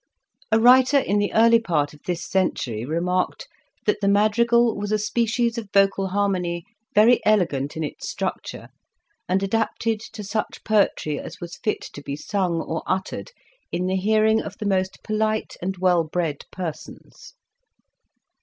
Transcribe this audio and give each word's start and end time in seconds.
A 0.51 0.59
writer 0.59 0.97
in 0.97 1.19
the 1.19 1.31
early 1.31 1.59
part 1.59 1.93
of 1.93 2.01
this 2.07 2.27
century 2.27 2.85
remarked, 2.85 3.47
that 3.85 4.01
the 4.01 4.07
madrigal 4.07 4.75
was 4.75 4.91
a 4.91 4.97
species 4.97 5.59
of 5.59 5.69
vocal 5.71 6.07
harmony 6.07 6.65
very 6.95 7.23
elegant 7.23 7.77
in 7.77 7.83
its 7.83 8.09
structure, 8.09 8.69
and 9.29 9.43
adapted 9.43 9.99
to 10.13 10.23
such 10.23 10.63
poetry 10.63 11.19
as 11.19 11.39
was 11.39 11.57
fit 11.57 11.81
to 11.93 12.01
be 12.01 12.15
sung 12.15 12.61
or 12.61 12.81
uttered 12.87 13.31
in 13.71 13.85
the 13.85 13.95
hearing 13.95 14.41
of 14.41 14.57
the 14.57 14.65
most 14.65 15.03
polite 15.03 15.55
and 15.61 15.77
well 15.77 16.03
bred 16.03 16.45
persons. 16.51 17.35